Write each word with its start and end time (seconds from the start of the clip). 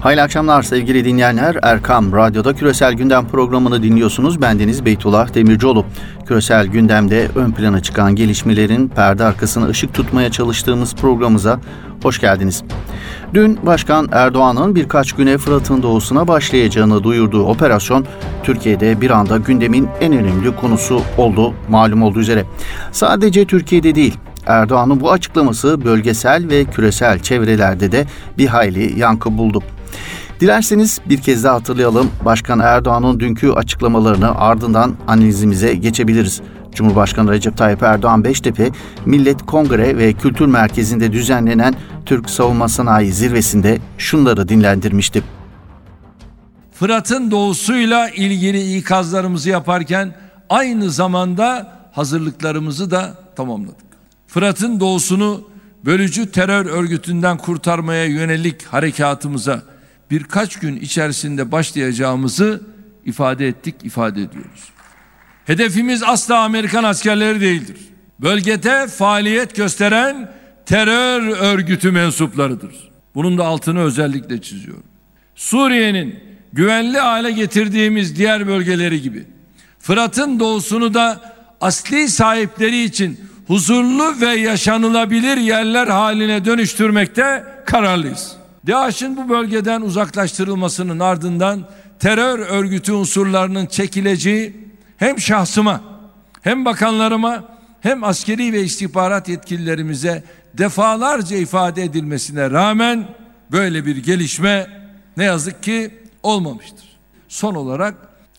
Hayırlı 0.00 0.22
akşamlar 0.22 0.62
sevgili 0.62 1.04
dinleyenler. 1.04 1.56
Erkam 1.62 2.12
Radyo'da 2.12 2.52
Küresel 2.52 2.92
Gündem 2.92 3.28
programını 3.28 3.82
dinliyorsunuz. 3.82 4.42
Bendeniz 4.42 4.84
Beytullah 4.84 5.34
Demircioğlu. 5.34 5.86
Küresel 6.26 6.66
gündemde 6.66 7.28
ön 7.34 7.52
plana 7.52 7.80
çıkan 7.82 8.16
gelişmelerin 8.16 8.88
perde 8.88 9.24
arkasına 9.24 9.66
ışık 9.66 9.94
tutmaya 9.94 10.30
çalıştığımız 10.30 10.94
programımıza 10.94 11.60
hoş 12.02 12.20
geldiniz. 12.20 12.64
Dün 13.34 13.58
Başkan 13.66 14.08
Erdoğan'ın 14.12 14.74
birkaç 14.74 15.12
güne 15.12 15.38
Fırat'ın 15.38 15.82
doğusuna 15.82 16.28
başlayacağını 16.28 17.04
duyurduğu 17.04 17.44
operasyon 17.44 18.06
Türkiye'de 18.42 19.00
bir 19.00 19.10
anda 19.10 19.36
gündemin 19.36 19.88
en 20.00 20.12
önemli 20.12 20.56
konusu 20.56 21.02
oldu 21.18 21.54
malum 21.68 22.02
olduğu 22.02 22.20
üzere. 22.20 22.44
Sadece 22.92 23.44
Türkiye'de 23.44 23.94
değil 23.94 24.16
Erdoğan'ın 24.46 25.00
bu 25.00 25.12
açıklaması 25.12 25.84
bölgesel 25.84 26.48
ve 26.48 26.64
küresel 26.64 27.18
çevrelerde 27.18 27.92
de 27.92 28.06
bir 28.38 28.46
hayli 28.46 28.98
yankı 29.00 29.38
buldu. 29.38 29.62
Dilerseniz 30.40 31.00
bir 31.08 31.20
kez 31.20 31.44
daha 31.44 31.54
hatırlayalım. 31.54 32.10
Başkan 32.24 32.60
Erdoğan'ın 32.60 33.20
dünkü 33.20 33.50
açıklamalarını 33.50 34.38
ardından 34.38 34.96
analizimize 35.06 35.74
geçebiliriz. 35.74 36.40
Cumhurbaşkanı 36.72 37.32
Recep 37.32 37.56
Tayyip 37.56 37.82
Erdoğan 37.82 38.24
Beştepe 38.24 38.70
Millet 39.06 39.46
Kongre 39.46 39.98
ve 39.98 40.12
Kültür 40.12 40.46
Merkezi'nde 40.46 41.12
düzenlenen 41.12 41.74
Türk 42.06 42.30
Savunma 42.30 42.68
Sanayi 42.68 43.12
Zirvesi'nde 43.12 43.78
şunları 43.98 44.48
dinlendirmişti. 44.48 45.22
Fırat'ın 46.72 47.30
doğusuyla 47.30 48.08
ilgili 48.08 48.76
ikazlarımızı 48.76 49.50
yaparken 49.50 50.14
aynı 50.50 50.90
zamanda 50.90 51.72
hazırlıklarımızı 51.92 52.90
da 52.90 53.14
tamamladık. 53.36 53.86
Fırat'ın 54.26 54.80
doğusunu 54.80 55.48
bölücü 55.84 56.30
terör 56.30 56.66
örgütünden 56.66 57.38
kurtarmaya 57.38 58.04
yönelik 58.04 58.64
harekatımıza 58.64 59.62
birkaç 60.10 60.56
gün 60.56 60.76
içerisinde 60.76 61.52
başlayacağımızı 61.52 62.62
ifade 63.04 63.48
ettik, 63.48 63.74
ifade 63.84 64.22
ediyoruz. 64.22 64.72
Hedefimiz 65.44 66.02
asla 66.02 66.38
Amerikan 66.38 66.84
askerleri 66.84 67.40
değildir. 67.40 67.76
Bölgede 68.18 68.86
faaliyet 68.86 69.56
gösteren 69.56 70.32
terör 70.66 71.22
örgütü 71.22 71.90
mensuplarıdır. 71.90 72.90
Bunun 73.14 73.38
da 73.38 73.46
altını 73.46 73.80
özellikle 73.80 74.42
çiziyorum. 74.42 74.84
Suriye'nin 75.34 76.20
güvenli 76.52 76.98
hale 76.98 77.30
getirdiğimiz 77.30 78.16
diğer 78.16 78.46
bölgeleri 78.46 79.02
gibi 79.02 79.24
Fırat'ın 79.78 80.40
doğusunu 80.40 80.94
da 80.94 81.34
asli 81.60 82.08
sahipleri 82.08 82.84
için 82.84 83.20
huzurlu 83.46 84.20
ve 84.20 84.26
yaşanılabilir 84.26 85.36
yerler 85.36 85.86
haline 85.86 86.44
dönüştürmekte 86.44 87.44
kararlıyız. 87.66 88.36
DAEŞ'in 88.66 89.16
bu 89.16 89.28
bölgeden 89.28 89.80
uzaklaştırılmasının 89.80 90.98
ardından 90.98 91.68
terör 91.98 92.38
örgütü 92.38 92.92
unsurlarının 92.92 93.66
çekileceği 93.66 94.56
hem 94.96 95.18
şahsıma 95.18 95.80
hem 96.42 96.64
bakanlarıma 96.64 97.44
hem 97.80 98.04
askeri 98.04 98.52
ve 98.52 98.62
istihbarat 98.62 99.28
yetkililerimize 99.28 100.24
defalarca 100.54 101.36
ifade 101.36 101.82
edilmesine 101.82 102.50
rağmen 102.50 103.08
böyle 103.52 103.86
bir 103.86 103.96
gelişme 103.96 104.66
ne 105.16 105.24
yazık 105.24 105.62
ki 105.62 105.94
olmamıştır. 106.22 106.98
Son 107.28 107.54
olarak 107.54 107.94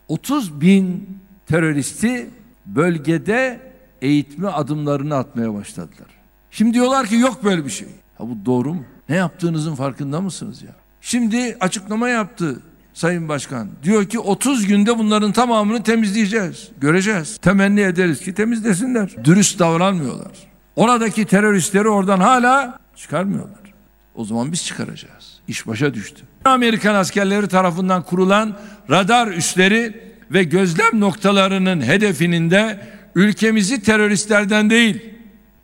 30 0.08 0.61
bin 0.61 1.09
teröristi 1.48 2.30
bölgede 2.66 3.59
eğitme 4.02 4.48
adımlarını 4.48 5.16
atmaya 5.16 5.53
başladılar. 5.53 6.08
Şimdi 6.52 6.73
diyorlar 6.73 7.08
ki 7.08 7.16
yok 7.16 7.44
böyle 7.44 7.66
bir 7.66 7.70
şey. 7.70 7.88
Ha 8.17 8.23
bu 8.30 8.45
doğru 8.45 8.73
mu? 8.73 8.83
Ne 9.09 9.16
yaptığınızın 9.16 9.75
farkında 9.75 10.22
mısınız 10.22 10.61
ya? 10.61 10.75
Şimdi 11.02 11.58
açıklama 11.59 12.09
yaptı 12.09 12.61
Sayın 12.94 13.30
Başkan. 13.30 13.69
Diyor 13.83 14.05
ki 14.05 14.19
30 14.19 14.67
günde 14.67 14.97
bunların 14.97 15.31
tamamını 15.31 15.83
temizleyeceğiz. 15.83 16.67
Göreceğiz. 16.81 17.38
Temenni 17.38 17.81
ederiz 17.81 18.19
ki 18.19 18.33
temizlesinler. 18.33 19.15
Dürüst 19.23 19.59
davranmıyorlar. 19.59 20.31
Oradaki 20.76 21.26
teröristleri 21.26 21.89
oradan 21.89 22.20
hala 22.20 22.80
çıkarmıyorlar. 22.95 23.73
O 24.15 24.26
zaman 24.26 24.52
biz 24.52 24.65
çıkaracağız. 24.65 25.39
İş 25.48 25.67
başa 25.67 25.93
düştü. 25.93 26.21
Amerikan 26.45 26.95
askerleri 26.95 27.48
tarafından 27.48 28.04
kurulan 28.04 28.58
radar 28.89 29.27
üsleri 29.27 30.02
ve 30.31 30.43
gözlem 30.43 30.99
noktalarının 30.99 31.81
hedefinin 31.81 32.52
de 32.52 32.87
ülkemizi 33.15 33.81
teröristlerden 33.81 34.70
değil, 34.70 35.14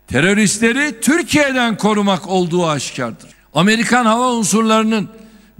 teröristleri 0.06 1.00
Türkiye'den 1.00 1.76
korumak 1.76 2.28
olduğu 2.28 2.66
aşikardır. 2.66 3.33
Amerikan 3.54 4.06
hava 4.06 4.32
unsurlarının 4.32 5.08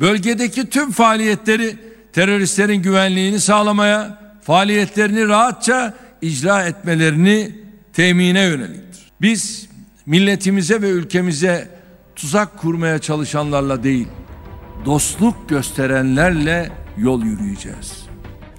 bölgedeki 0.00 0.70
tüm 0.70 0.90
faaliyetleri 0.90 1.76
teröristlerin 2.12 2.82
güvenliğini 2.82 3.40
sağlamaya, 3.40 4.18
faaliyetlerini 4.42 5.28
rahatça 5.28 5.94
icra 6.22 6.62
etmelerini 6.62 7.52
temine 7.92 8.42
yöneliktir. 8.42 9.12
Biz 9.20 9.68
milletimize 10.06 10.82
ve 10.82 10.88
ülkemize 10.88 11.68
tuzak 12.16 12.58
kurmaya 12.58 12.98
çalışanlarla 12.98 13.82
değil, 13.82 14.08
dostluk 14.84 15.48
gösterenlerle 15.48 16.70
yol 16.98 17.22
yürüyeceğiz. 17.22 18.04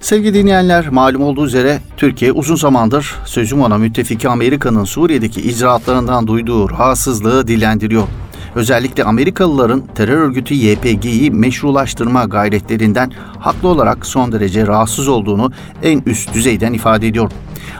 Sevgili 0.00 0.34
dinleyenler 0.34 0.88
malum 0.88 1.22
olduğu 1.22 1.46
üzere 1.46 1.80
Türkiye 1.96 2.32
uzun 2.32 2.56
zamandır 2.56 3.14
sözüm 3.26 3.60
ona 3.60 3.78
müttefiki 3.78 4.28
Amerika'nın 4.28 4.84
Suriye'deki 4.84 5.40
icraatlarından 5.40 6.26
duyduğu 6.26 6.70
rahatsızlığı 6.70 7.48
dillendiriyor. 7.48 8.08
Özellikle 8.56 9.04
Amerikalıların 9.04 9.82
terör 9.94 10.18
örgütü 10.18 10.54
YPG'yi 10.54 11.30
meşrulaştırma 11.30 12.24
gayretlerinden 12.24 13.12
haklı 13.38 13.68
olarak 13.68 14.06
son 14.06 14.32
derece 14.32 14.66
rahatsız 14.66 15.08
olduğunu 15.08 15.52
en 15.82 16.02
üst 16.06 16.34
düzeyden 16.34 16.72
ifade 16.72 17.08
ediyor. 17.08 17.30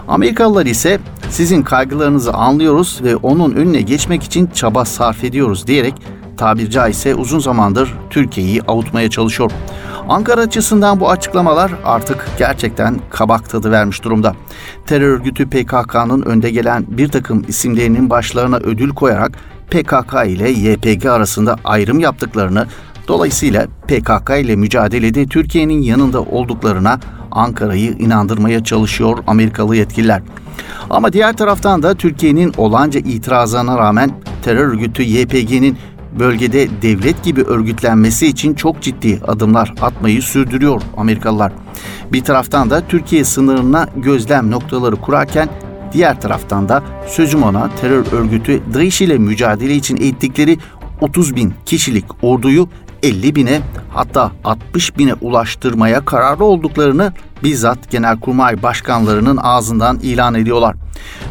Amerikalılar 0.09 0.66
ise 0.66 0.98
sizin 1.31 1.62
kaygılarınızı 1.62 2.32
anlıyoruz 2.32 3.00
ve 3.04 3.16
onun 3.16 3.54
önüne 3.54 3.81
geçmek 3.81 4.22
için 4.22 4.47
çaba 4.54 4.84
sarf 4.84 5.25
ediyoruz 5.25 5.66
diyerek 5.66 5.94
tabir 6.37 6.70
caizse 6.70 7.14
uzun 7.14 7.38
zamandır 7.38 7.94
Türkiye'yi 8.10 8.62
avutmaya 8.62 9.10
çalışıyor. 9.10 9.50
Ankara 10.08 10.41
açısından 10.41 11.00
bu 11.00 11.10
açıklamalar 11.10 11.72
artık 11.84 12.26
gerçekten 12.38 13.00
kabak 13.10 13.50
tadı 13.50 13.70
vermiş 13.70 14.04
durumda. 14.04 14.34
Terör 14.87 15.08
örgütü 15.08 15.50
PKK'nın 15.50 16.22
önde 16.22 16.50
gelen 16.50 16.84
bir 16.88 17.08
takım 17.08 17.44
isimlerinin 17.48 18.10
başlarına 18.10 18.56
ödül 18.56 18.91
koyarak 18.91 19.32
PKK 19.71 20.15
ile 20.27 20.50
YPG 20.50 21.06
arasında 21.06 21.56
ayrım 21.65 22.00
yaptıklarını, 22.00 22.66
dolayısıyla 23.09 23.66
PKK 23.88 24.31
ile 24.41 24.56
mücadelede 24.56 25.27
Türkiye'nin 25.27 25.82
yanında 25.82 26.22
olduklarına 26.22 27.00
Ankara'yı 27.31 27.93
inandırmaya 27.93 28.65
çalışıyor 28.65 29.19
Amerikalı 29.26 29.76
yetkililer. 29.76 30.22
Ama 30.91 31.12
diğer 31.12 31.37
taraftan 31.37 31.82
da 31.82 31.94
Türkiye'nin 31.94 32.53
olanca 32.56 33.00
itirazına 33.00 33.78
rağmen 33.78 34.10
terör 34.43 34.69
örgütü 34.69 35.03
YPG'nin 35.03 35.78
bölgede 36.19 36.69
devlet 36.82 37.25
gibi 37.25 37.43
örgütlenmesi 37.43 38.26
için 38.26 38.55
çok 38.55 38.82
ciddi 38.82 39.21
adımlar 39.26 39.75
atmayı 39.81 40.22
sürdürüyor 40.22 40.82
Amerikalılar. 40.97 41.53
Bir 42.12 42.25
taraftan 42.25 42.71
da 42.71 42.81
Türkiye 42.88 43.25
sınırına 43.25 43.88
gözlem 43.97 44.50
noktaları 44.50 44.97
kurarken 44.97 45.49
diğer 45.96 46.20
taraftan 46.20 46.68
da 46.68 46.82
sözüm 47.06 47.42
ona 47.42 47.70
terör 47.80 48.12
örgütü 48.12 48.62
DAEŞ 48.74 49.00
ile 49.00 49.18
mücadele 49.18 49.74
için 49.74 49.96
eğittikleri 49.96 50.58
30 51.00 51.36
bin 51.36 51.54
kişilik 51.66 52.04
orduyu 52.22 52.68
50 53.02 53.34
bine 53.34 53.60
hatta 53.90 54.32
60 54.44 54.98
bine 54.98 55.14
ulaştırmaya 55.14 56.04
kararlı 56.04 56.44
olduklarını 56.44 57.12
bizzat 57.42 57.90
Genelkurmay 57.90 58.62
başkanlarının 58.62 59.36
ağzından 59.36 59.98
ilan 59.98 60.34
ediyorlar. 60.34 60.76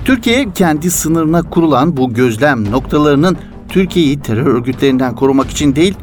Türkiye 0.05 0.53
kendi 0.53 0.91
sınırına 0.91 1.43
kurulan 1.43 1.97
bu 1.97 2.13
gözlem 2.13 2.71
noktalarının 2.71 3.37
Türkiye'yi 3.69 4.19
terör 4.19 4.45
örgütlerinden 4.45 5.15
korumak 5.15 5.49
için 5.49 5.75
değil, 5.75 5.95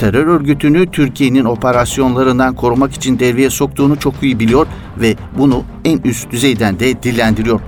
terör 0.00 0.26
örgütünü 0.26 0.86
Türkiye'nin 0.86 1.44
operasyonlarından 1.44 2.54
korumak 2.54 2.92
için 2.92 3.18
devreye 3.18 3.50
soktuğunu 3.50 3.98
çok 3.98 4.14
iyi 4.22 4.40
biliyor 4.40 4.66
ve 5.00 5.16
bunu 5.38 5.64
en 5.84 5.98
üst 5.98 6.30
düzeyden 6.30 6.80
de 6.80 7.02
dillendiriyor. 7.02 7.60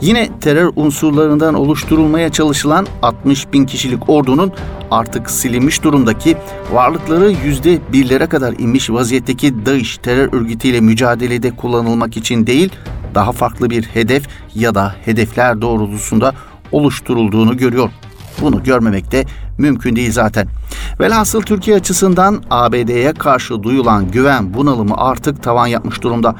Yine 0.00 0.28
terör 0.40 0.72
unsurlarından 0.76 1.54
oluşturulmaya 1.54 2.28
çalışılan 2.28 2.86
60 3.02 3.52
bin 3.52 3.66
kişilik 3.66 4.08
ordunun 4.08 4.52
artık 4.90 5.30
silinmiş 5.30 5.82
durumdaki 5.82 6.36
varlıkları 6.72 7.32
yüzde 7.44 7.78
birlere 7.92 8.26
kadar 8.26 8.52
inmiş 8.52 8.90
vaziyetteki 8.90 9.66
DAEŞ 9.66 9.98
terör 9.98 10.32
örgütüyle 10.32 10.80
mücadelede 10.80 11.50
kullanılmak 11.50 12.16
için 12.16 12.46
değil, 12.46 12.72
daha 13.14 13.32
farklı 13.32 13.70
bir 13.70 13.82
hedef 13.82 14.28
ya 14.54 14.74
da 14.74 14.94
hedefler 15.04 15.60
doğrultusunda 15.60 16.34
oluşturulduğunu 16.72 17.56
görüyor. 17.56 17.90
Bunu 18.40 18.62
görmemek 18.62 19.12
de 19.12 19.24
mümkün 19.58 19.96
değil 19.96 20.12
zaten. 20.12 20.48
Velhasıl 21.00 21.42
Türkiye 21.42 21.76
açısından 21.76 22.42
ABD'ye 22.50 23.12
karşı 23.12 23.62
duyulan 23.62 24.10
güven 24.10 24.54
bunalımı 24.54 24.94
artık 24.96 25.42
tavan 25.42 25.66
yapmış 25.66 26.02
durumda. 26.02 26.34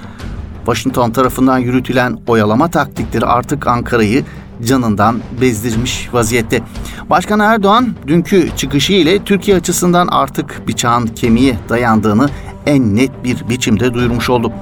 Washington 0.65 1.11
tarafından 1.11 1.59
yürütülen 1.59 2.19
oyalama 2.27 2.69
taktikleri 2.69 3.27
artık 3.27 3.67
Ankara'yı 3.67 4.25
canından 4.65 5.21
bezdirmiş 5.41 6.09
vaziyette. 6.13 6.63
Başkan 7.11 7.41
Erdoğan 7.41 7.95
dünkü 8.07 8.49
çıkışı 8.57 8.93
ile 8.93 9.25
Türkiye 9.25 9.57
açısından 9.57 10.09
artık 10.09 10.69
bıçağın 10.69 11.07
kemiğe 11.07 11.57
dayandığını 11.69 12.29
en 12.67 12.97
net 12.97 13.25
bir 13.25 13.49
biçimde 13.49 13.95
duyurmuş 13.95 14.31
oldu. 14.31 14.53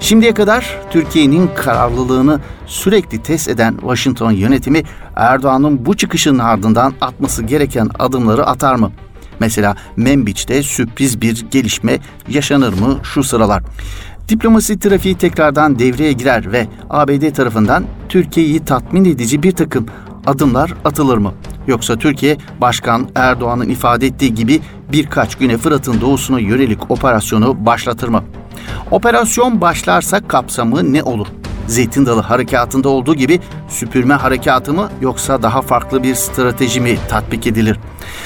Şimdiye 0.00 0.34
kadar 0.34 0.78
Türkiye'nin 0.90 1.50
kararlılığını 1.56 2.40
sürekli 2.66 3.22
test 3.22 3.48
eden 3.48 3.76
Washington 3.80 4.32
yönetimi 4.32 4.82
Erdoğan'ın 5.16 5.86
bu 5.86 5.96
çıkışının 5.96 6.38
ardından 6.38 6.94
atması 7.00 7.42
gereken 7.42 7.90
adımları 7.98 8.46
atar 8.46 8.74
mı? 8.74 8.92
Mesela 9.40 9.76
Membiç'te 9.96 10.62
sürpriz 10.62 11.20
bir 11.20 11.46
gelişme 11.50 11.98
yaşanır 12.28 12.72
mı 12.72 12.98
şu 13.02 13.22
sıralar? 13.22 13.62
Diplomasi 14.28 14.78
trafiği 14.78 15.14
tekrardan 15.14 15.78
devreye 15.78 16.12
girer 16.12 16.52
ve 16.52 16.66
ABD 16.90 17.30
tarafından 17.30 17.84
Türkiye'yi 18.08 18.64
tatmin 18.64 19.04
edici 19.04 19.42
bir 19.42 19.52
takım 19.52 19.86
adımlar 20.26 20.74
atılır 20.84 21.18
mı? 21.18 21.34
Yoksa 21.66 21.96
Türkiye 21.96 22.36
Başkan 22.60 23.08
Erdoğan'ın 23.14 23.68
ifade 23.68 24.06
ettiği 24.06 24.34
gibi 24.34 24.60
birkaç 24.92 25.38
güne 25.38 25.58
Fırat'ın 25.58 26.00
doğusuna 26.00 26.40
yönelik 26.40 26.90
operasyonu 26.90 27.66
başlatır 27.66 28.08
mı? 28.08 28.24
Operasyon 28.90 29.60
başlarsa 29.60 30.28
kapsamı 30.28 30.92
ne 30.92 31.02
olur? 31.02 31.26
Zeytin 31.66 32.06
Dalı 32.06 32.20
harekatında 32.20 32.88
olduğu 32.88 33.14
gibi 33.14 33.40
süpürme 33.68 34.14
harekatı 34.14 34.72
mı 34.72 34.90
yoksa 35.00 35.42
daha 35.42 35.62
farklı 35.62 36.02
bir 36.02 36.14
strateji 36.14 36.80
mi 36.80 36.98
tatbik 37.08 37.46
edilir? 37.46 37.78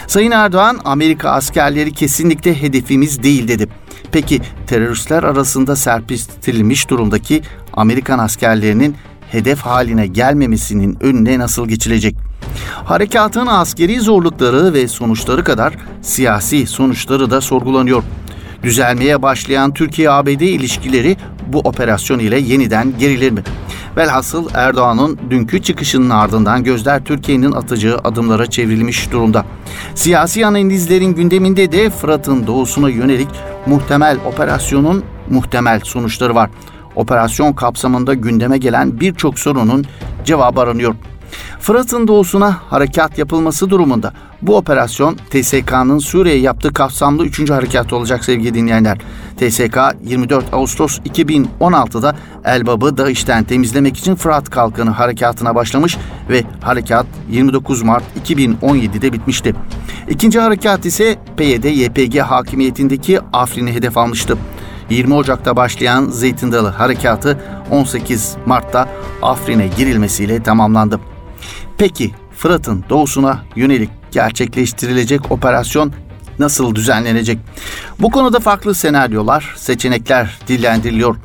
Sayın 0.06 0.30
Erdoğan 0.30 0.80
Amerika 0.84 1.30
askerleri 1.30 1.92
kesinlikle 1.92 2.62
hedefimiz 2.62 3.22
değil 3.22 3.48
dedi. 3.48 3.68
Peki 4.12 4.40
teröristler 4.66 5.22
arasında 5.22 5.76
serpiştirilmiş 5.76 6.90
durumdaki 6.90 7.42
Amerikan 7.72 8.18
askerlerinin 8.18 8.96
hedef 9.34 9.60
haline 9.60 10.06
gelmemesinin 10.06 10.98
önüne 11.00 11.38
nasıl 11.38 11.68
geçilecek? 11.68 12.16
Harekatın 12.84 13.46
askeri 13.46 14.00
zorlukları 14.00 14.74
ve 14.74 14.88
sonuçları 14.88 15.44
kadar 15.44 15.74
siyasi 16.02 16.66
sonuçları 16.66 17.30
da 17.30 17.40
sorgulanıyor. 17.40 18.02
Düzelmeye 18.62 19.22
başlayan 19.22 19.74
Türkiye-ABD 19.74 20.40
ilişkileri 20.40 21.16
bu 21.46 21.58
operasyon 21.58 22.18
ile 22.18 22.38
yeniden 22.38 22.98
gerilir 22.98 23.30
mi? 23.30 23.42
Velhasıl 23.96 24.48
Erdoğan'ın 24.54 25.18
dünkü 25.30 25.62
çıkışının 25.62 26.10
ardından 26.10 26.64
gözler 26.64 27.04
Türkiye'nin 27.04 27.52
atacağı 27.52 27.98
adımlara 28.04 28.46
çevrilmiş 28.46 29.12
durumda. 29.12 29.44
Siyasi 29.94 30.46
analizlerin 30.46 31.14
gündeminde 31.14 31.72
de 31.72 31.90
Fırat'ın 31.90 32.46
doğusuna 32.46 32.90
yönelik 32.90 33.28
muhtemel 33.66 34.18
operasyonun 34.26 35.04
muhtemel 35.30 35.80
sonuçları 35.84 36.34
var. 36.34 36.50
Operasyon 36.96 37.52
kapsamında 37.52 38.14
gündeme 38.14 38.58
gelen 38.58 39.00
birçok 39.00 39.38
sorunun 39.38 39.84
cevabı 40.24 40.60
aranıyor. 40.60 40.94
Fırat'ın 41.60 42.08
doğusuna 42.08 42.56
harekat 42.70 43.18
yapılması 43.18 43.70
durumunda 43.70 44.12
bu 44.42 44.56
operasyon 44.56 45.16
TSK'nın 45.30 45.98
Suriye'ye 45.98 46.40
yaptığı 46.40 46.72
kapsamlı 46.72 47.26
3. 47.26 47.50
harekat 47.50 47.92
olacak 47.92 48.24
sevgili 48.24 48.54
dinleyenler. 48.54 48.98
TSK 49.36 49.78
24 50.04 50.44
Ağustos 50.52 50.98
2016'da 50.98 52.16
Elbab'ı 52.44 52.96
DAEŞ'ten 52.96 53.44
temizlemek 53.44 53.96
için 53.96 54.14
Fırat 54.14 54.50
Kalkanı 54.50 54.90
harekatına 54.90 55.54
başlamış 55.54 55.96
ve 56.30 56.44
harekat 56.60 57.06
29 57.30 57.82
Mart 57.82 58.04
2017'de 58.24 59.12
bitmişti. 59.12 59.54
İkinci 60.08 60.40
harekat 60.40 60.86
ise 60.86 61.16
PYD-YPG 61.36 62.20
hakimiyetindeki 62.20 63.20
Afrin'i 63.32 63.72
hedef 63.72 63.98
almıştı. 63.98 64.38
20 64.90 65.14
Ocak'ta 65.14 65.56
başlayan 65.56 66.06
Zeytin 66.06 66.52
Dalı 66.52 66.68
harekatı 66.68 67.38
18 67.70 68.36
Mart'ta 68.46 68.88
Afrin'e 69.22 69.66
girilmesiyle 69.66 70.42
tamamlandı. 70.42 71.00
Peki 71.78 72.14
Fırat'ın 72.36 72.84
doğusuna 72.90 73.42
yönelik 73.56 73.90
gerçekleştirilecek 74.10 75.32
operasyon 75.32 75.92
nasıl 76.38 76.74
düzenlenecek? 76.74 77.38
Bu 78.00 78.10
konuda 78.10 78.40
farklı 78.40 78.74
senaryolar, 78.74 79.54
seçenekler 79.56 80.38
dillendiriliyor. 80.48 81.16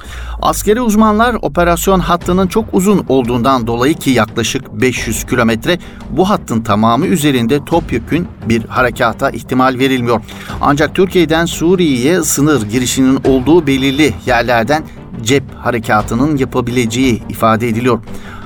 Askeri 0.41 0.81
uzmanlar 0.81 1.38
operasyon 1.41 2.00
hattının 2.00 2.47
çok 2.47 2.65
uzun 2.73 3.06
olduğundan 3.09 3.67
dolayı 3.67 3.94
ki 3.94 4.09
yaklaşık 4.09 4.73
500 4.73 5.25
kilometre 5.25 5.79
bu 6.09 6.29
hattın 6.29 6.61
tamamı 6.61 7.06
üzerinde 7.06 7.65
topyekün 7.65 8.27
bir 8.45 8.65
harekata 8.65 9.29
ihtimal 9.29 9.79
verilmiyor. 9.79 10.21
Ancak 10.61 10.95
Türkiye'den 10.95 11.45
Suriye'ye 11.45 12.23
sınır 12.23 12.62
girişinin 12.62 13.19
olduğu 13.23 13.67
belirli 13.67 14.13
yerlerden 14.25 14.83
cep 15.23 15.44
harekatının 15.55 16.38
yapabileceği 16.38 17.23
ifade 17.29 17.67
ediliyor 17.67 18.00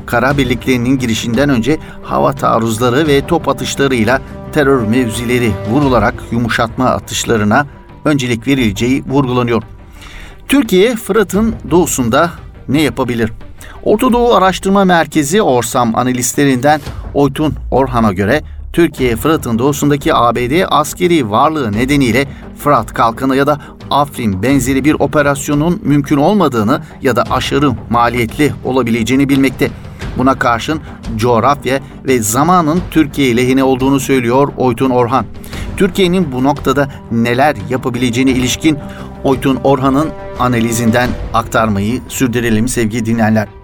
kara 0.05 0.37
birliklerinin 0.37 0.99
girişinden 0.99 1.49
önce 1.49 1.77
hava 2.03 2.33
taarruzları 2.33 3.07
ve 3.07 3.27
top 3.27 3.47
atışlarıyla 3.47 4.21
terör 4.53 4.87
mevzileri 4.87 5.51
vurularak 5.69 6.13
yumuşatma 6.31 6.85
atışlarına 6.85 7.67
öncelik 8.05 8.47
verileceği 8.47 9.03
vurgulanıyor. 9.07 9.63
Türkiye 10.47 10.95
Fırat'ın 10.95 11.55
doğusunda 11.71 12.31
ne 12.67 12.81
yapabilir? 12.81 13.31
Orta 13.83 14.13
Doğu 14.13 14.33
Araştırma 14.33 14.85
Merkezi 14.85 15.41
Orsam 15.41 15.95
analistlerinden 15.95 16.81
Oytun 17.13 17.53
Orhan'a 17.71 18.13
göre 18.13 18.41
Türkiye 18.73 19.15
Fırat'ın 19.15 19.59
doğusundaki 19.59 20.13
ABD 20.13 20.65
askeri 20.69 21.29
varlığı 21.29 21.71
nedeniyle 21.71 22.27
Fırat 22.57 22.93
Kalkanı 22.93 23.35
ya 23.35 23.47
da 23.47 23.59
Afrin 23.91 24.43
benzeri 24.43 24.85
bir 24.85 24.93
operasyonun 24.93 25.81
mümkün 25.83 26.17
olmadığını 26.17 26.81
ya 27.01 27.15
da 27.15 27.23
aşırı 27.29 27.71
maliyetli 27.89 28.53
olabileceğini 28.63 29.29
bilmekte. 29.29 29.69
Buna 30.17 30.39
karşın 30.39 30.81
coğrafya 31.15 31.79
ve 32.05 32.19
zamanın 32.19 32.81
Türkiye 32.91 33.37
lehine 33.37 33.63
olduğunu 33.63 33.99
söylüyor 33.99 34.53
Oytun 34.57 34.89
Orhan. 34.89 35.25
Türkiye'nin 35.77 36.31
bu 36.31 36.43
noktada 36.43 36.89
neler 37.11 37.55
yapabileceğine 37.69 38.31
ilişkin 38.31 38.77
Oytun 39.23 39.59
Orhan'ın 39.63 40.09
analizinden 40.39 41.09
aktarmayı 41.33 42.01
sürdürelim 42.07 42.67
sevgili 42.67 43.05
dinleyenler. 43.05 43.62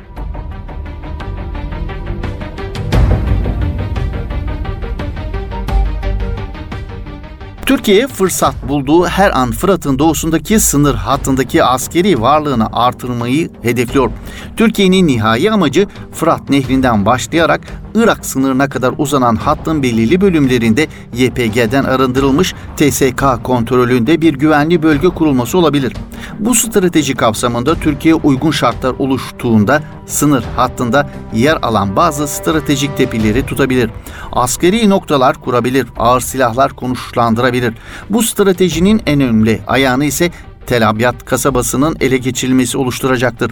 Türkiye 7.69 8.07
fırsat 8.07 8.55
bulduğu 8.67 9.05
her 9.05 9.37
an 9.37 9.51
Fırat'ın 9.51 9.99
doğusundaki 9.99 10.59
sınır 10.59 10.95
hattındaki 10.95 11.63
askeri 11.63 12.21
varlığını 12.21 12.67
artırmayı 12.73 13.49
hedefliyor. 13.61 14.11
Türkiye'nin 14.57 15.07
nihai 15.07 15.51
amacı 15.51 15.87
Fırat 16.13 16.49
Nehri'nden 16.49 17.05
başlayarak 17.05 17.61
Irak 17.95 18.25
sınırına 18.25 18.69
kadar 18.69 18.93
uzanan 18.97 19.35
hattın 19.35 19.83
belirli 19.83 20.21
bölümlerinde 20.21 20.87
YPG'den 21.13 21.83
arındırılmış 21.83 22.53
TSK 22.77 23.43
kontrolünde 23.43 24.21
bir 24.21 24.33
güvenli 24.33 24.83
bölge 24.83 25.07
kurulması 25.07 25.57
olabilir. 25.57 25.93
Bu 26.39 26.55
strateji 26.55 27.15
kapsamında 27.15 27.75
Türkiye 27.75 28.15
uygun 28.15 28.51
şartlar 28.51 28.93
oluştuğunda 28.99 29.83
sınır 30.05 30.43
hattında 30.55 31.09
yer 31.33 31.57
alan 31.61 31.95
bazı 31.95 32.27
stratejik 32.27 32.97
tepileri 32.97 33.45
tutabilir. 33.45 33.89
Askeri 34.31 34.89
noktalar 34.89 35.35
kurabilir, 35.35 35.87
ağır 35.97 36.21
silahlar 36.21 36.73
konuşlandırabilir. 36.73 37.73
Bu 38.09 38.23
stratejinin 38.23 39.01
en 39.05 39.21
önemli 39.21 39.61
ayağını 39.67 40.05
ise 40.05 40.31
Tel 40.65 40.89
Abyad 40.89 41.25
kasabasının 41.25 41.97
ele 41.99 42.17
geçirilmesi 42.17 42.77
oluşturacaktır. 42.77 43.51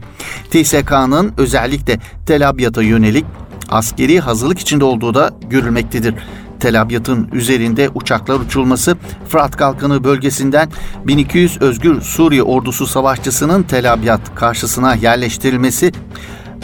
TSK'nın 0.51 1.34
özellikle 1.38 2.00
Tel 2.25 2.50
Abyad'a 2.50 2.82
yönelik 2.82 3.25
askeri 3.69 4.19
hazırlık 4.19 4.59
içinde 4.59 4.86
olduğu 4.86 5.13
da 5.13 5.31
görülmektedir. 5.50 6.15
Tel 6.59 6.81
Abyad'ın 6.81 7.29
üzerinde 7.33 7.89
uçaklar 7.95 8.39
uçulması, 8.39 8.97
Fırat 9.29 9.55
Kalkanı 9.55 10.03
bölgesinden 10.03 10.69
1200 11.07 11.62
özgür 11.62 12.01
Suriye 12.01 12.43
ordusu 12.43 12.88
savaşçısının 12.88 13.63
Tel 13.63 13.93
Abyad 13.93 14.36
karşısına 14.36 14.95
yerleştirilmesi, 14.95 15.91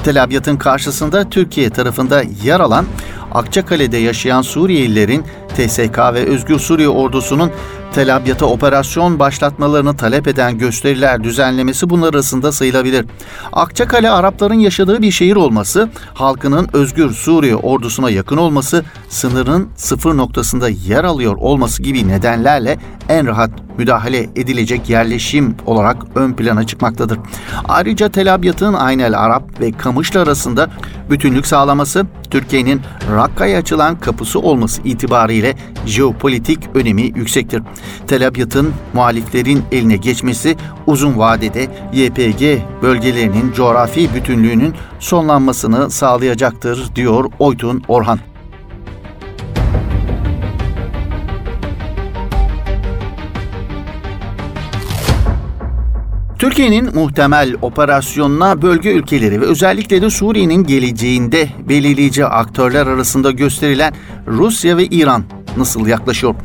Tel 0.03 0.23
Abyad'ın 0.23 0.57
karşısında 0.57 1.29
Türkiye 1.29 1.69
tarafında 1.69 2.23
yer 2.43 2.59
alan 2.59 2.85
Akçakale'de 3.31 3.97
yaşayan 3.97 4.41
Suriyelilerin 4.41 5.23
TSK 5.55 5.97
ve 5.97 6.25
Özgür 6.25 6.59
Suriye 6.59 6.89
ordusunun 6.89 7.51
Tel 7.93 8.15
Abyad'a 8.15 8.45
operasyon 8.45 9.19
başlatmalarını 9.19 9.97
talep 9.97 10.27
eden 10.27 10.57
gösteriler 10.57 11.23
düzenlemesi 11.23 11.89
bunlar 11.89 12.13
arasında 12.13 12.51
sayılabilir. 12.51 13.05
Akçakale 13.51 14.09
Arapların 14.09 14.59
yaşadığı 14.59 15.01
bir 15.01 15.11
şehir 15.11 15.35
olması, 15.35 15.89
halkının 16.13 16.67
Özgür 16.73 17.11
Suriye 17.11 17.55
ordusuna 17.55 18.09
yakın 18.09 18.37
olması, 18.37 18.83
sınırın 19.09 19.69
sıfır 19.75 20.17
noktasında 20.17 20.69
yer 20.69 21.03
alıyor 21.03 21.35
olması 21.35 21.83
gibi 21.83 22.07
nedenlerle 22.07 22.77
en 23.09 23.27
rahat 23.27 23.51
müdahale 23.77 24.29
edilecek 24.35 24.89
yerleşim 24.89 25.55
olarak 25.65 25.97
ön 26.15 26.33
plana 26.33 26.67
çıkmaktadır. 26.67 27.19
Ayrıca 27.65 28.09
Tel 28.09 28.33
Abyad'ın 28.33 28.73
Aynel 28.73 29.19
Arap 29.19 29.61
ve 29.61 29.71
Kamışlı 29.71 30.21
arasında 30.21 30.69
bütünlük 31.09 31.47
sağlaması, 31.47 32.05
Türkiye'nin 32.29 32.81
Rakka'ya 33.15 33.59
açılan 33.59 33.99
kapısı 33.99 34.39
olması 34.39 34.81
itibariyle 34.81 35.42
nedeniyle 35.43 35.55
jeopolitik 35.85 36.59
önemi 36.73 37.01
yüksektir. 37.01 37.61
Tel 38.07 38.27
Abyad'ın 38.27 38.73
muhaliflerin 38.93 39.63
eline 39.71 39.97
geçmesi 39.97 40.55
uzun 40.87 41.17
vadede 41.17 41.67
YPG 41.93 42.61
bölgelerinin 42.81 43.53
coğrafi 43.53 44.13
bütünlüğünün 44.13 44.73
sonlanmasını 44.99 45.89
sağlayacaktır 45.89 46.95
diyor 46.95 47.25
Oytun 47.39 47.83
Orhan. 47.87 48.32
Türkiye'nin 56.43 56.95
muhtemel 56.95 57.55
operasyonuna 57.61 58.61
bölge 58.61 58.91
ülkeleri 58.91 59.41
ve 59.41 59.45
özellikle 59.45 60.01
de 60.01 60.09
Suriye'nin 60.09 60.63
geleceğinde 60.63 61.49
belirleyici 61.69 62.25
aktörler 62.25 62.87
arasında 62.87 63.31
gösterilen 63.31 63.93
Rusya 64.27 64.77
ve 64.77 64.85
İran 64.85 65.23
nasıl 65.57 65.87
yaklaşıyor? 65.87 66.35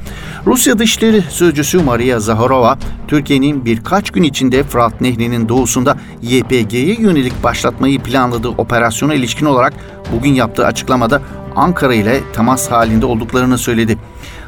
Rusya 0.47 0.79
Dışişleri 0.79 1.23
Sözcüsü 1.23 1.83
Maria 1.83 2.21
Zaharova, 2.21 2.79
Türkiye'nin 3.09 3.65
birkaç 3.65 4.11
gün 4.11 4.23
içinde 4.23 4.63
Fırat 4.63 5.01
Nehri'nin 5.01 5.49
doğusunda 5.49 5.97
YPG'ye 6.23 6.97
yönelik 7.01 7.43
başlatmayı 7.43 8.01
planladığı 8.03 8.49
operasyona 8.49 9.15
ilişkin 9.15 9.47
olarak 9.47 9.73
bugün 10.13 10.35
yaptığı 10.35 10.67
açıklamada 10.67 11.23
Ankara 11.57 11.95
ile 11.95 12.21
temas 12.33 12.71
halinde 12.71 13.07
olduklarını 13.07 13.59
söyledi. 13.59 13.99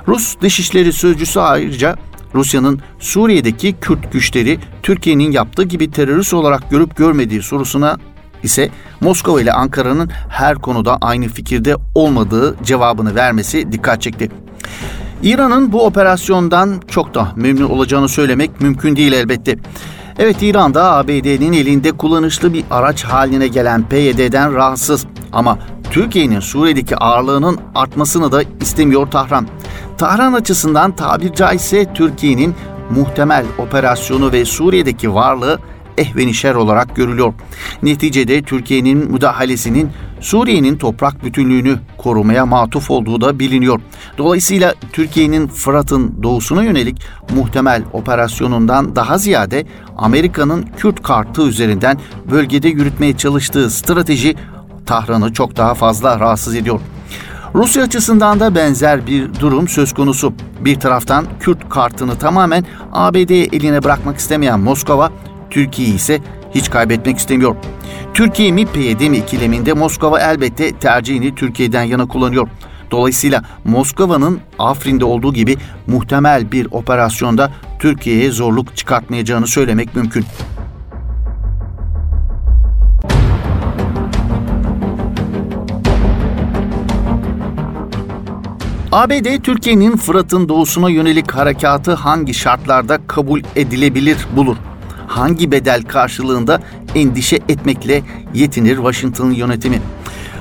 Rus 0.09 0.41
Dışişleri 0.41 0.93
Sözcüsü 0.93 1.41
ayrıca 1.41 1.97
Rusya'nın 2.35 2.81
Suriye'deki 2.99 3.73
Kürt 3.81 4.13
güçleri 4.13 4.59
Türkiye'nin 4.83 5.33
yaptığı 5.33 5.63
gibi 5.63 5.91
terörist 5.91 6.35
olarak 6.35 6.71
görüp 6.71 6.97
görmediği 6.97 7.43
sorusuna 7.43 7.99
ise 8.43 8.71
Moskova 9.01 9.41
ile 9.41 9.53
Ankara'nın 9.53 10.11
her 10.29 10.55
konuda 10.55 10.99
aynı 11.01 11.29
fikirde 11.29 11.77
olmadığı 11.95 12.57
cevabını 12.65 13.15
vermesi 13.15 13.73
dikkat 13.73 14.03
çekti. 14.03 14.31
İran'ın 15.23 15.73
bu 15.73 15.87
operasyondan 15.87 16.83
çok 16.89 17.15
da 17.15 17.33
memnun 17.37 17.69
olacağını 17.69 18.09
söylemek 18.09 18.61
mümkün 18.61 18.97
değil 18.97 19.13
elbette. 19.13 19.57
Evet 20.19 20.37
İran'da 20.43 20.93
ABD'nin 20.93 21.53
elinde 21.53 21.93
kullanışlı 21.93 22.53
bir 22.53 22.65
araç 22.71 23.05
haline 23.05 23.49
gelen 23.49 23.89
PYD'den 23.89 24.55
rahatsız 24.55 25.07
ama 25.33 25.59
Türkiye'nin 25.91 26.41
Suriye'deki 26.41 26.97
ağırlığının 26.97 27.59
artmasını 27.75 28.33
da 28.33 28.43
istemiyor 28.61 29.07
Tahran. 29.07 29.47
Tahran 30.01 30.33
açısından 30.33 30.93
tabir 30.97 31.33
caizse 31.33 31.93
Türkiye'nin 31.95 32.55
muhtemel 32.91 33.47
operasyonu 33.59 34.33
ve 34.33 34.45
Suriye'deki 34.45 35.15
varlığı 35.15 35.59
ehvenişer 35.99 36.55
olarak 36.55 36.97
görülüyor. 36.97 37.35
Neticede 37.83 38.43
Türkiye'nin 38.43 39.13
müdahalesinin 39.13 39.91
Suriye'nin 40.21 40.77
toprak 40.77 41.25
bütünlüğünü 41.25 41.79
korumaya 41.99 42.47
matuf 42.47 42.91
olduğu 42.91 43.21
da 43.21 43.39
biliniyor. 43.39 43.81
Dolayısıyla 44.19 44.75
Türkiye'nin 44.93 45.49
Fırat'ın 45.49 46.23
doğusuna 46.23 46.63
yönelik 46.65 47.03
muhtemel 47.35 47.83
operasyonundan 47.93 48.97
daha 48.97 49.19
ziyade 49.19 49.67
Amerika'nın 49.97 50.67
Kürt 50.77 51.03
kartı 51.03 51.43
üzerinden 51.43 51.99
bölgede 52.31 52.69
yürütmeye 52.69 53.17
çalıştığı 53.17 53.71
strateji 53.71 54.37
Tahran'ı 54.87 55.33
çok 55.33 55.57
daha 55.57 55.75
fazla 55.75 56.21
rahatsız 56.21 56.55
ediyor. 56.55 56.81
Rusya 57.55 57.83
açısından 57.83 58.41
da 58.41 58.55
benzer 58.55 59.07
bir 59.07 59.35
durum 59.41 59.69
söz 59.69 59.93
konusu. 59.93 60.33
Bir 60.61 60.81
taraftan 60.81 61.27
Kürt 61.41 61.69
kartını 61.69 62.19
tamamen 62.19 62.65
ABD 62.93 63.31
eline 63.31 63.85
bırakmak 63.85 64.19
istemeyen 64.19 64.61
Moskova, 64.61 65.13
Türkiye 65.51 65.89
ise 65.89 66.21
hiç 66.55 66.71
kaybetmek 66.71 67.19
istemiyor. 67.19 67.57
Türkiye 68.15 68.53
mi 68.53 68.67
PYD 68.67 69.09
mi 69.09 69.17
ikileminde 69.17 69.73
Moskova 69.73 70.21
elbette 70.21 70.73
tercihini 70.73 71.35
Türkiye'den 71.35 71.83
yana 71.83 72.09
kullanıyor. 72.09 72.49
Dolayısıyla 72.91 73.45
Moskova'nın 73.65 74.41
Afrin'de 74.59 75.05
olduğu 75.05 75.33
gibi 75.33 75.57
muhtemel 75.87 76.53
bir 76.53 76.69
operasyonda 76.71 77.51
Türkiye'ye 77.79 78.31
zorluk 78.31 78.77
çıkartmayacağını 78.77 79.47
söylemek 79.47 79.97
mümkün. 79.97 80.25
ABD 88.93 89.43
Türkiye'nin 89.43 89.97
Fırat'ın 89.97 90.49
doğusuna 90.49 90.91
yönelik 90.91 91.31
harekatı 91.31 91.95
hangi 91.95 92.35
şartlarda 92.35 92.99
kabul 93.07 93.43
edilebilir 93.57 94.17
bulur? 94.37 94.57
Hangi 95.07 95.53
bedel 95.53 95.83
karşılığında 95.83 96.61
endişe 96.95 97.37
etmekle 97.37 98.03
yetinir 98.35 98.77
Washington 98.77 99.31
yönetimi? 99.31 99.83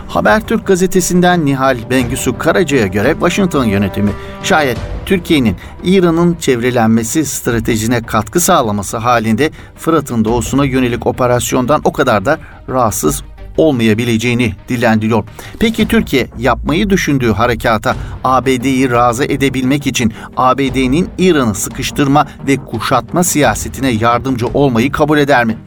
Habertürk 0.08 0.68
gazetesinden 0.68 1.46
Nihal 1.46 1.78
Bengüsü 1.90 2.38
Karaca'ya 2.38 2.88
göre 2.88 3.12
Washington 3.12 3.66
yönetimi 3.66 4.12
şayet 4.44 4.78
Türkiye'nin 5.06 5.56
İran'ın 5.84 6.36
çevrelenmesi 6.36 7.26
stratejine 7.26 8.02
katkı 8.02 8.40
sağlaması 8.40 8.98
halinde 8.98 9.52
Fırat'ın 9.76 10.26
doğusuna 10.26 10.66
yönelik 10.66 11.08
operasyondan 11.08 11.82
o 11.84 11.94
kadar 11.94 12.26
da 12.26 12.40
rahatsız 12.70 13.24
olmayabileceğini 13.58 14.54
dillendiriyor. 14.70 15.24
Peki 15.60 15.88
Türkiye 15.88 16.28
yapmayı 16.40 16.90
düşündüğü 16.90 17.32
harekata 17.32 17.96
ABD'yi 18.24 18.92
razı 18.92 19.24
edebilmek 19.24 19.88
için 19.88 20.14
ABD'nin 20.38 21.10
İran'ı 21.18 21.56
sıkıştırma 21.56 22.28
ve 22.48 22.56
kuşatma 22.56 23.24
siyasetine 23.24 23.90
yardımcı 23.90 24.48
olmayı 24.48 24.92
kabul 24.92 25.18
eder 25.18 25.46
mi? 25.46 25.58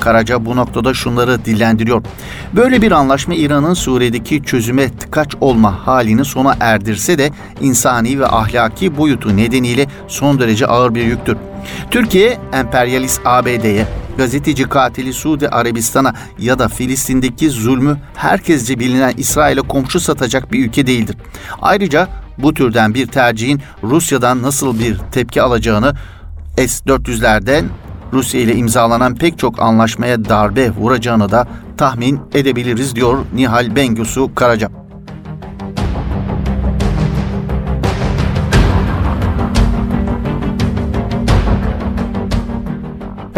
Karaca 0.00 0.44
bu 0.44 0.56
noktada 0.56 0.94
şunları 0.94 1.44
dillendiriyor. 1.44 2.02
Böyle 2.52 2.82
bir 2.82 2.92
anlaşma 2.92 3.34
İran'ın 3.34 3.74
Suriye'deki 3.74 4.42
çözüme 4.42 4.96
tıkaç 4.96 5.34
olma 5.40 5.86
halini 5.86 6.24
sona 6.24 6.56
erdirse 6.60 7.18
de 7.18 7.30
insani 7.60 8.20
ve 8.20 8.26
ahlaki 8.26 8.96
boyutu 8.96 9.36
nedeniyle 9.36 9.86
son 10.08 10.40
derece 10.40 10.66
ağır 10.66 10.94
bir 10.94 11.04
yüktür. 11.04 11.36
Türkiye, 11.90 12.38
emperyalist 12.52 13.20
ABD'ye, 13.24 13.86
gazeteci 14.18 14.68
katili 14.68 15.12
Suudi 15.12 15.48
Arabistan'a 15.48 16.14
ya 16.38 16.58
da 16.58 16.68
Filistin'deki 16.68 17.50
zulmü 17.50 17.98
herkesce 18.14 18.78
bilinen 18.78 19.14
İsrail'e 19.16 19.60
komşu 19.60 20.00
satacak 20.00 20.52
bir 20.52 20.66
ülke 20.66 20.86
değildir. 20.86 21.16
Ayrıca 21.62 22.08
bu 22.38 22.54
türden 22.54 22.94
bir 22.94 23.06
tercihin 23.06 23.62
Rusya'dan 23.82 24.42
nasıl 24.42 24.78
bir 24.78 24.98
tepki 25.12 25.42
alacağını 25.42 25.94
S-400'lerden 26.56 27.64
Rusya 28.12 28.40
ile 28.40 28.54
imzalanan 28.54 29.14
pek 29.14 29.38
çok 29.38 29.62
anlaşmaya 29.62 30.24
darbe 30.24 30.70
vuracağını 30.70 31.30
da 31.30 31.48
tahmin 31.76 32.20
edebiliriz 32.34 32.96
diyor 32.96 33.18
Nihal 33.34 33.76
Bengüsü 33.76 34.34
Karaca. 34.34 34.77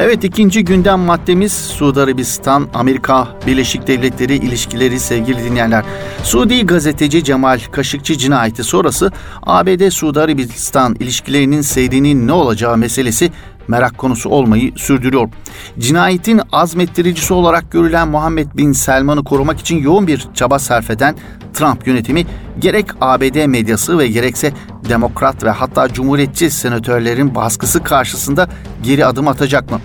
Evet 0.02 0.24
ikinci 0.24 0.64
gündem 0.64 1.00
maddemiz 1.00 1.52
Suudi 1.52 2.00
Arabistan, 2.00 2.68
Amerika 2.74 3.28
Birleşik 3.46 3.86
Devletleri 3.86 4.36
ilişkileri 4.36 5.00
sevgili 5.00 5.44
dinleyenler. 5.44 5.84
Suudi 6.22 6.66
gazeteci 6.66 7.24
Cemal 7.24 7.60
Kaşıkçı 7.72 8.18
cinayeti 8.18 8.64
sonrası 8.64 9.12
ABD 9.42 9.90
Suudi 9.90 10.20
Arabistan 10.20 10.94
ilişkilerinin 11.00 11.60
seyrinin 11.60 12.26
ne 12.26 12.32
olacağı 12.32 12.76
meselesi 12.76 13.32
merak 13.68 13.98
konusu 13.98 14.28
olmayı 14.30 14.72
sürdürüyor. 14.76 15.28
Cinayetin 15.78 16.40
azmettiricisi 16.52 17.34
olarak 17.34 17.72
görülen 17.72 18.08
Muhammed 18.08 18.48
Bin 18.54 18.72
Selman'ı 18.72 19.24
korumak 19.24 19.60
için 19.60 19.82
yoğun 19.82 20.06
bir 20.06 20.28
çaba 20.34 20.58
sarf 20.58 20.90
eden 20.90 21.16
Trump 21.54 21.86
yönetimi 21.86 22.26
gerek 22.58 22.86
ABD 23.00 23.46
medyası 23.46 23.98
ve 23.98 24.08
gerekse 24.08 24.52
demokrat 24.88 25.44
ve 25.44 25.50
hatta 25.50 25.88
cumhuriyetçi 25.88 26.50
senatörlerin 26.50 27.34
baskısı 27.34 27.82
karşısında 27.82 28.48
geri 28.82 29.06
adım 29.06 29.28
atacak 29.28 29.70
mı? 29.70 29.80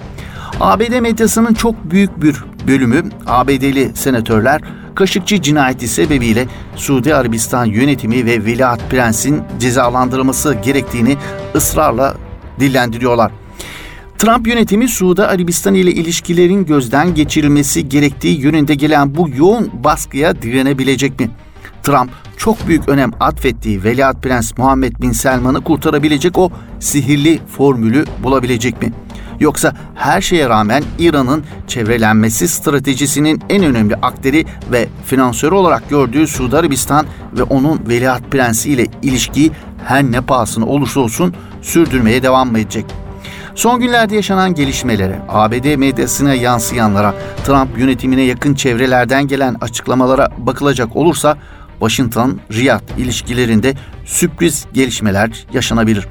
ABD 0.60 1.00
medyasının 1.00 1.54
çok 1.54 1.92
büyük 1.92 2.22
bir 2.22 2.36
bölümü 2.68 3.04
ABD'li 3.26 3.96
senatörler 3.96 4.62
Kaşıkçı 4.96 5.42
cinayeti 5.42 5.88
sebebiyle 5.88 6.48
Suudi 6.76 7.16
Arabistan 7.16 7.66
yönetimi 7.66 8.26
ve 8.26 8.46
Veliaht 8.46 8.90
Prens'in 8.90 9.44
cezalandırılması 9.60 10.54
gerektiğini 10.54 11.18
ısrarla 11.56 12.16
dillendiriyorlar. 12.60 13.32
Trump 14.18 14.48
yönetimi 14.48 14.88
Suudi 14.88 15.24
Arabistan 15.24 15.74
ile 15.74 15.92
ilişkilerin 15.92 16.66
gözden 16.66 17.16
geçirilmesi 17.16 17.90
gerektiği 17.90 18.42
yönünde 18.42 18.76
gelen 18.76 19.16
bu 19.16 19.30
yoğun 19.38 19.72
baskıya 19.84 20.42
direnebilecek 20.42 21.20
mi? 21.20 21.30
Trump 21.84 22.12
çok 22.38 22.68
büyük 22.68 22.90
önem 22.90 23.12
atfettiği 23.20 23.84
Veliaht 23.84 24.24
Prens 24.24 24.58
Muhammed 24.58 24.94
Bin 25.02 25.12
Selman'ı 25.12 25.64
kurtarabilecek 25.64 26.38
o 26.38 26.52
sihirli 26.80 27.40
formülü 27.48 28.06
bulabilecek 28.24 28.82
mi? 28.82 28.94
Yoksa 29.40 29.74
her 29.96 30.22
şeye 30.22 30.50
rağmen 30.50 30.84
İran'ın 31.00 31.44
çevrelenmesi 31.68 32.48
stratejisinin 32.48 33.42
en 33.50 33.64
önemli 33.64 33.96
aktörü 33.96 34.44
ve 34.72 34.88
finansörü 35.06 35.56
olarak 35.56 35.90
gördüğü 35.90 36.28
Suudi 36.28 36.58
Arabistan 36.58 37.06
ve 37.34 37.44
onun 37.44 37.82
Veliaht 37.90 38.32
Prensi 38.32 38.70
ile 38.70 38.86
ilişkiyi 39.02 39.52
her 39.86 40.04
ne 40.04 40.22
pahasına 40.22 40.66
olursa 40.66 41.00
olsun 41.00 41.34
sürdürmeye 41.62 42.24
devam 42.24 42.56
edecek? 42.56 42.86
Son 43.56 43.80
günlerde 43.80 44.16
yaşanan 44.16 44.56
gelişmelere, 44.56 45.20
ABD 45.30 45.76
medyasına 45.76 46.34
yansıyanlara, 46.34 47.14
Trump 47.46 47.78
yönetimine 47.78 48.22
yakın 48.22 48.54
çevrelerden 48.54 49.28
gelen 49.28 49.56
açıklamalara 49.62 50.30
bakılacak 50.38 50.96
olursa 50.96 51.38
Washington-Riyad 51.80 52.82
ilişkilerinde 52.98 53.74
sürpriz 54.06 54.66
gelişmeler 54.74 55.46
yaşanabilir. 55.54 56.08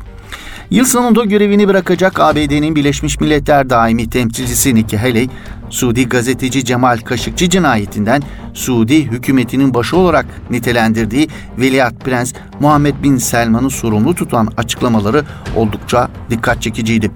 Yıl 0.71 0.85
sonunda 0.85 1.25
görevini 1.25 1.69
bırakacak 1.69 2.21
ABD'nin 2.21 2.77
Birleşmiş 2.77 3.21
Milletler 3.21 3.71
daimi 3.71 4.11
temsilcisi 4.11 4.75
Nikki 4.75 4.99
Haley, 4.99 5.29
Suudi 5.71 6.09
gazeteci 6.09 6.65
Cemal 6.65 6.99
Kaşıkçı 6.99 7.49
cinayetinden 7.49 8.23
Suudi 8.55 9.05
hükümetinin 9.05 9.75
başı 9.75 9.97
olarak 9.97 10.27
nitelendirdiği 10.51 11.29
Veliaht 11.59 12.05
Prens 12.05 12.33
Muhammed 12.61 12.95
Bin 13.03 13.17
Selman'ı 13.17 13.71
sorumlu 13.71 14.15
tutan 14.15 14.49
açıklamaları 14.57 15.25
oldukça 15.57 16.09
dikkat 16.31 16.63
çekiciydi. 16.63 17.11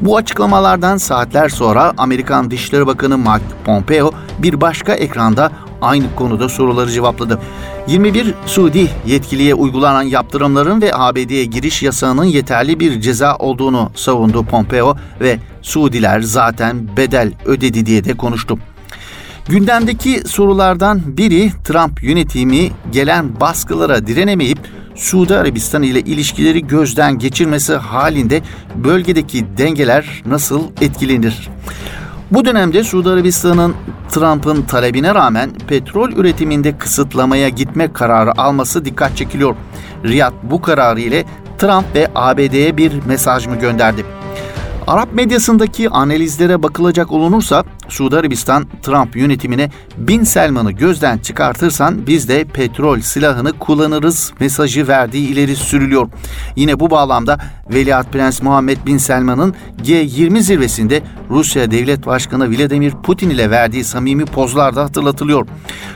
Bu 0.00 0.16
açıklamalardan 0.16 0.96
saatler 0.96 1.48
sonra 1.48 1.92
Amerikan 1.96 2.50
Dışişleri 2.50 2.86
Bakanı 2.86 3.18
Mike 3.18 3.44
Pompeo 3.64 4.12
bir 4.38 4.60
başka 4.60 4.94
ekranda 4.94 5.52
aynı 5.82 6.14
konuda 6.16 6.48
soruları 6.48 6.90
cevapladı. 6.90 7.38
21 7.86 8.34
Suudi 8.46 8.90
yetkiliye 9.06 9.54
uygulanan 9.54 10.02
yaptırımların 10.02 10.82
ve 10.82 10.94
ABD'ye 10.94 11.44
giriş 11.44 11.82
yasağının 11.82 12.24
yeterli 12.24 12.80
bir 12.80 13.00
ceza 13.00 13.36
olduğunu 13.36 13.90
savundu 13.94 14.44
Pompeo 14.44 14.96
ve 15.20 15.38
Suudiler 15.62 16.20
zaten 16.20 16.96
bedel 16.96 17.32
ödedi 17.44 17.86
diye 17.86 18.04
de 18.04 18.14
konuştu. 18.14 18.58
Gündemdeki 19.48 20.22
sorulardan 20.26 21.16
biri 21.16 21.52
Trump 21.64 22.02
yönetimi 22.02 22.70
gelen 22.92 23.40
baskılara 23.40 24.06
direnemeyip 24.06 24.58
Suudi 24.94 25.36
Arabistan 25.36 25.82
ile 25.82 26.00
ilişkileri 26.00 26.66
gözden 26.66 27.18
geçirmesi 27.18 27.74
halinde 27.74 28.42
bölgedeki 28.74 29.46
dengeler 29.58 30.22
nasıl 30.26 30.62
etkilenir? 30.80 31.48
Bu 32.32 32.44
dönemde 32.44 32.84
Suudi 32.84 33.08
Arabistan'ın 33.08 33.74
Trump'ın 34.10 34.62
talebine 34.62 35.14
rağmen 35.14 35.50
petrol 35.68 36.12
üretiminde 36.12 36.78
kısıtlamaya 36.78 37.48
gitme 37.48 37.92
kararı 37.92 38.40
alması 38.40 38.84
dikkat 38.84 39.16
çekiliyor. 39.16 39.56
Riyad 40.04 40.32
bu 40.42 40.62
kararı 40.62 41.00
ile 41.00 41.24
Trump 41.58 41.94
ve 41.94 42.08
ABD'ye 42.14 42.76
bir 42.76 42.92
mesaj 43.06 43.46
mı 43.46 43.56
gönderdi? 43.56 44.04
Arap 44.86 45.14
medyasındaki 45.14 45.90
analizlere 45.90 46.62
bakılacak 46.62 47.12
olunursa 47.12 47.64
Suudi 47.88 48.16
Arabistan 48.16 48.66
Trump 48.82 49.16
yönetimine 49.16 49.70
Bin 49.96 50.24
Selman'ı 50.24 50.72
gözden 50.72 51.18
çıkartırsan 51.18 52.06
biz 52.06 52.28
de 52.28 52.44
petrol 52.44 53.00
silahını 53.00 53.52
kullanırız 53.52 54.32
mesajı 54.40 54.88
verdiği 54.88 55.28
ileri 55.28 55.56
sürülüyor. 55.56 56.08
Yine 56.56 56.80
bu 56.80 56.90
bağlamda 56.90 57.38
Veliaht 57.74 58.12
Prens 58.12 58.42
Muhammed 58.42 58.78
Bin 58.86 58.98
Selman'ın 58.98 59.54
G20 59.82 60.40
zirvesinde 60.40 61.02
Rusya 61.30 61.70
Devlet 61.70 62.06
Başkanı 62.06 62.50
Vladimir 62.50 62.92
Putin 63.02 63.30
ile 63.30 63.50
verdiği 63.50 63.84
samimi 63.84 64.24
pozlarda 64.24 64.84
hatırlatılıyor. 64.84 65.46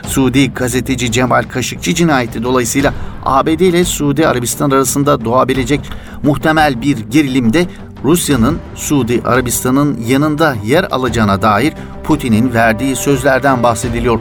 Suudi 0.07 0.55
gazeteci 0.55 1.13
Cemal 1.13 1.43
Kaşıkçı 1.43 1.95
cinayeti 1.95 2.43
dolayısıyla 2.43 2.95
ABD 3.25 3.61
ile 3.61 3.85
Suudi 3.85 4.29
Arabistan 4.29 4.71
arasında 4.71 5.25
doğabilecek 5.25 5.81
muhtemel 6.23 6.83
bir 6.83 6.99
gerilimde 6.99 7.67
Rusya'nın 8.05 8.59
Suudi 8.75 9.23
Arabistan'ın 9.25 10.01
yanında 10.07 10.57
yer 10.65 10.85
alacağına 10.85 11.43
dair 11.43 11.73
Putin'in 12.05 12.55
verdiği 12.55 12.97
sözlerden 12.97 13.63
bahsediliyor. 13.63 14.21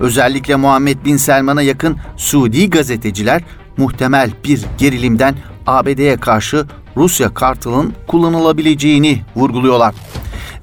Özellikle 0.00 0.56
Muhammed 0.56 1.04
Bin 1.04 1.16
Selman'a 1.16 1.62
yakın 1.62 1.96
Suudi 2.16 2.70
gazeteciler 2.70 3.42
muhtemel 3.76 4.30
bir 4.44 4.64
gerilimden 4.78 5.34
ABD'ye 5.66 6.16
karşı 6.16 6.66
Rusya 6.96 7.34
kartının 7.34 7.94
kullanılabileceğini 8.06 9.22
vurguluyorlar. 9.36 9.94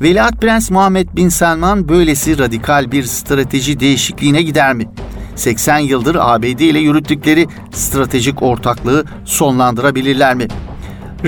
Veliaht 0.02 0.42
Prens 0.42 0.72
Muhammed 0.72 1.08
Bin 1.16 1.30
Selman 1.30 1.90
böylesi 1.90 2.40
radikal 2.40 2.92
bir 2.92 3.04
strateji 3.04 3.80
değişikliğine 3.80 4.42
gider 4.42 4.74
mi? 4.74 4.90
80 5.36 5.78
yıldır 5.78 6.18
ABD 6.20 6.60
ile 6.60 6.80
yürüttükleri 6.80 7.48
stratejik 7.72 8.42
ortaklığı 8.44 9.06
sonlandırabilirler 9.26 10.36
mi? 10.36 10.48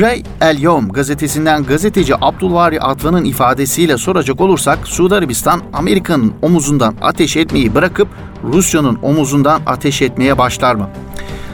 Ray 0.01 0.23
El 0.41 0.62
Yom 0.62 0.89
gazetesinden 0.89 1.63
gazeteci 1.63 2.13
Abdulvari 2.21 2.81
Atvan'ın 2.81 3.25
ifadesiyle 3.25 3.97
soracak 3.97 4.41
olursak 4.41 4.88
Suudi 4.88 5.15
Arabistan 5.15 5.62
Amerika'nın 5.73 6.33
omuzundan 6.41 6.95
ateş 7.01 7.38
etmeyi 7.38 7.75
bırakıp 7.75 8.07
Rusya'nın 8.43 9.00
omuzundan 9.01 9.62
ateş 9.65 10.01
etmeye 10.01 10.38
başlar 10.38 10.75
mı? 10.75 10.89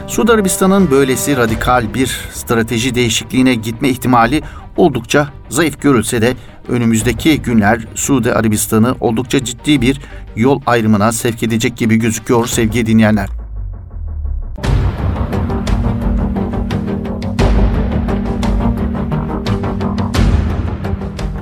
Suudi 0.06 0.32
Arabistan'ın 0.32 0.90
böylesi 0.90 1.36
radikal 1.36 1.94
bir 1.94 2.20
strateji 2.32 2.94
değişikliğine 2.94 3.54
gitme 3.54 3.88
ihtimali 3.88 4.42
oldukça 4.76 5.28
zayıf 5.48 5.80
görülse 5.80 6.22
de 6.22 6.34
önümüzdeki 6.68 7.42
günler 7.42 7.86
Suudi 7.94 8.32
Arabistan'ı 8.34 8.94
oldukça 9.00 9.44
ciddi 9.44 9.80
bir 9.80 10.00
yol 10.36 10.60
ayrımına 10.66 11.12
sevk 11.12 11.42
edecek 11.42 11.76
gibi 11.76 11.96
gözüküyor 11.96 12.46
sevgili 12.46 12.86
dinleyenler. 12.86 13.39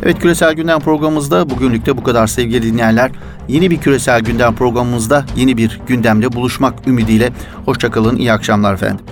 Evet 0.03 0.19
Küresel 0.19 0.53
Gündem 0.53 0.81
programımızda 0.81 1.51
bugünlük 1.51 1.87
de 1.87 1.97
bu 1.97 2.03
kadar 2.03 2.27
sevgili 2.27 2.63
dinleyenler. 2.63 3.11
Yeni 3.49 3.71
bir 3.71 3.79
Küresel 3.81 4.21
Gündem 4.21 4.55
programımızda 4.55 5.25
yeni 5.37 5.57
bir 5.57 5.81
gündemle 5.87 6.33
buluşmak 6.33 6.87
ümidiyle. 6.87 7.33
Hoşçakalın, 7.65 8.17
iyi 8.17 8.33
akşamlar 8.33 8.75
efendim. 8.75 9.05